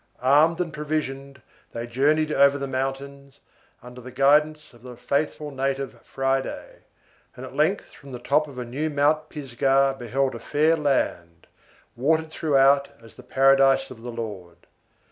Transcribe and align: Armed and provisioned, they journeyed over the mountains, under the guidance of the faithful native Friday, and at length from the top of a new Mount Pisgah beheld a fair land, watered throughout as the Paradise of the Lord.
Armed 0.23 0.59
and 0.59 0.73
provisioned, 0.73 1.43
they 1.73 1.85
journeyed 1.85 2.31
over 2.31 2.57
the 2.57 2.65
mountains, 2.65 3.39
under 3.83 4.01
the 4.01 4.09
guidance 4.09 4.73
of 4.73 4.81
the 4.81 4.97
faithful 4.97 5.51
native 5.51 6.01
Friday, 6.03 6.85
and 7.35 7.45
at 7.45 7.55
length 7.55 7.91
from 7.91 8.11
the 8.11 8.17
top 8.17 8.47
of 8.47 8.57
a 8.57 8.65
new 8.65 8.89
Mount 8.89 9.29
Pisgah 9.29 9.95
beheld 9.99 10.33
a 10.33 10.39
fair 10.39 10.75
land, 10.75 11.45
watered 11.95 12.31
throughout 12.31 12.89
as 12.99 13.15
the 13.15 13.21
Paradise 13.21 13.91
of 13.91 14.01
the 14.01 14.11
Lord. 14.11 14.65